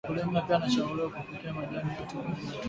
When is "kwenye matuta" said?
2.15-2.59